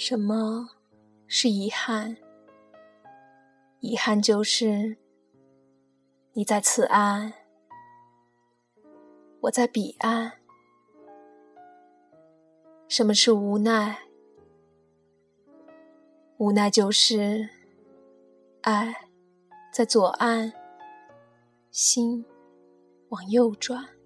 [0.00, 0.68] 什么
[1.26, 2.16] 是遗憾？
[3.80, 4.96] 遗憾就是
[6.34, 7.32] 你在此岸，
[9.40, 10.34] 我在彼岸。
[12.86, 13.98] 什么是无奈？
[16.36, 17.48] 无奈就是
[18.62, 18.94] 爱
[19.72, 20.52] 在左岸，
[21.72, 22.24] 心
[23.08, 23.97] 往右转。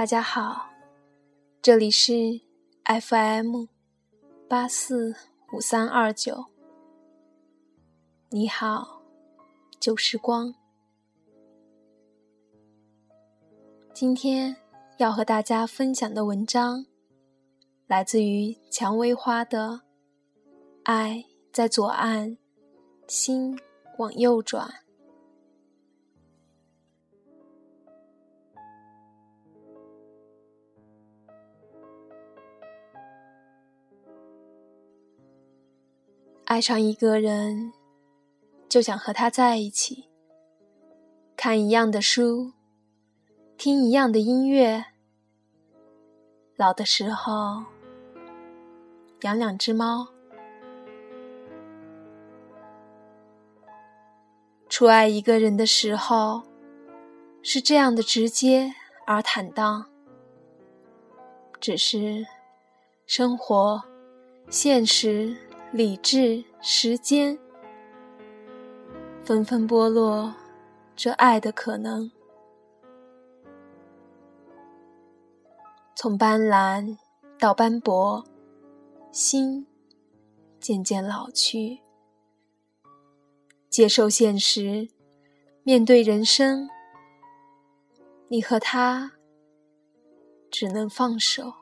[0.00, 0.70] 大家好，
[1.60, 2.40] 这里是
[2.84, 3.66] FM
[4.48, 5.14] 八四
[5.52, 6.46] 五三二九。
[8.30, 9.02] 你好，
[9.78, 10.54] 旧时光。
[13.92, 14.56] 今天
[14.96, 16.86] 要和大家分享的文章，
[17.86, 19.68] 来自于蔷薇花的
[20.84, 22.38] 《爱在左岸，
[23.06, 23.54] 心
[23.98, 24.66] 往右转》。
[36.50, 37.72] 爱上一个人，
[38.68, 40.08] 就想和他在一起，
[41.36, 42.50] 看一样的书，
[43.56, 44.84] 听一样的音乐。
[46.56, 47.62] 老的时候，
[49.20, 50.08] 养两只猫。
[54.68, 56.42] 初爱一个人的时候，
[57.42, 58.74] 是这样的直接
[59.06, 59.86] 而坦荡。
[61.60, 62.26] 只是，
[63.06, 63.80] 生活，
[64.48, 65.36] 现实。
[65.72, 67.38] 理智、时间，
[69.22, 70.34] 纷纷剥落
[70.96, 72.10] 这爱的可能。
[75.94, 76.96] 从斑斓
[77.38, 78.24] 到斑驳，
[79.12, 79.64] 心
[80.58, 81.78] 渐渐老去。
[83.68, 84.88] 接受现实，
[85.62, 86.68] 面对人生，
[88.26, 89.12] 你和他
[90.50, 91.59] 只能放手。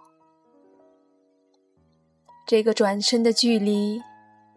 [2.49, 4.03] 这个转身的距离，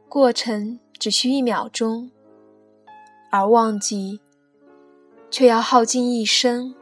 [0.08, 2.10] 过程只需一秒钟，
[3.30, 4.22] 而忘记
[5.30, 6.74] 却要耗尽一生。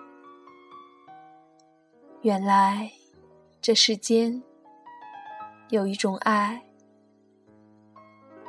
[2.21, 2.91] 原来，
[3.59, 4.43] 这世间
[5.69, 6.61] 有一种爱，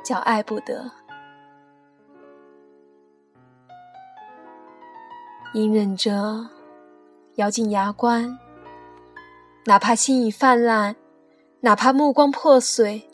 [0.03, 0.91] 叫爱不得。
[5.55, 6.47] 隐忍着，
[7.37, 8.37] 咬紧牙关，
[9.65, 10.95] 哪怕心已泛滥。
[11.63, 13.07] 哪怕目光破碎，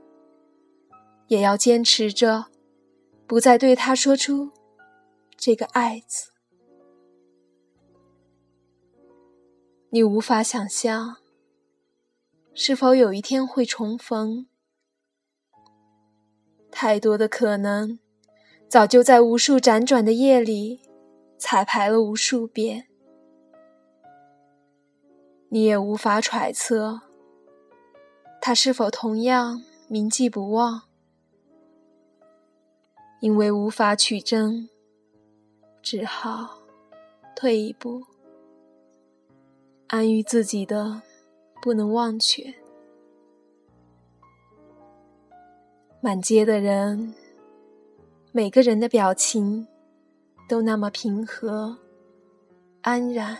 [1.28, 2.46] 也要坚持着，
[3.28, 4.52] 不再对他说出
[5.36, 6.32] 这个“爱”字。
[9.90, 11.18] 你无法想象，
[12.54, 14.48] 是否有一天会重逢？
[16.72, 18.00] 太多的可能，
[18.70, 20.80] 早就在无数辗转的夜里
[21.38, 22.88] 彩排了无数遍。
[25.50, 27.07] 你也无法揣测。
[28.48, 30.84] 他是否同样铭记不忘？
[33.20, 34.70] 因为无法取证，
[35.82, 36.58] 只好
[37.36, 38.06] 退一步，
[39.88, 41.02] 安于自己的
[41.62, 42.54] 不能忘却。
[46.00, 47.14] 满街的人，
[48.32, 49.68] 每个人的表情
[50.48, 51.78] 都那么平和
[52.80, 53.38] 安然，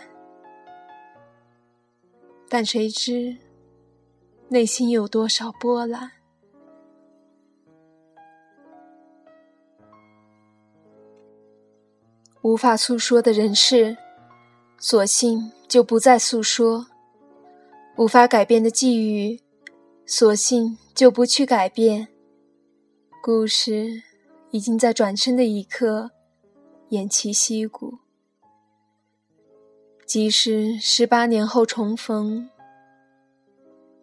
[2.46, 3.47] 但谁知？
[4.50, 6.10] 内心有多少波澜？
[12.40, 13.98] 无法诉说的人事，
[14.78, 16.86] 索性就不再诉说；
[17.98, 19.38] 无法改变的际遇，
[20.06, 22.08] 索性就不去改变。
[23.22, 24.02] 故事
[24.50, 26.10] 已经在转身的一刻
[26.88, 27.98] 偃旗息鼓，
[30.06, 32.48] 即使十八年后重逢。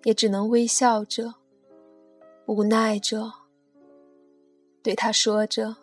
[0.06, 1.34] 也只能微笑着，
[2.46, 3.34] 无奈着，
[4.84, 5.78] 对他说着：“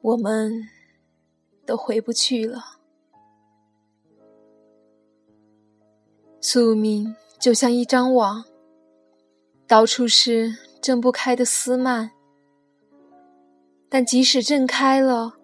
[0.00, 0.68] 我们
[1.64, 2.78] 都回不去了。”
[6.40, 8.44] 宿命就像一张网，
[9.66, 12.12] 到处是挣不开的丝蔓。
[13.88, 15.34] 但即使挣开了，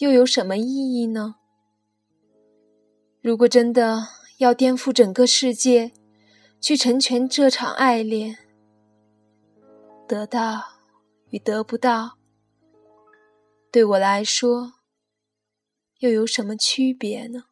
[0.00, 1.36] 又有什么意义呢？
[3.22, 4.23] 如果真的……
[4.38, 5.92] 要颠覆整个世界，
[6.60, 8.38] 去成全这场爱恋。
[10.08, 10.62] 得到
[11.30, 12.18] 与得不到，
[13.70, 14.74] 对我来说，
[16.00, 17.44] 又有什么区别呢？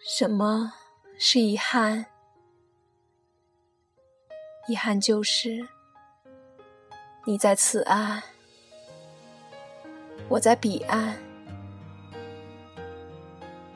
[0.00, 0.72] 什么
[1.18, 2.06] 是遗憾？
[4.68, 5.68] 遗憾就是
[7.24, 8.22] 你在此岸，
[10.28, 11.25] 我在彼岸。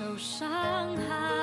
[0.00, 1.39] 受伤害。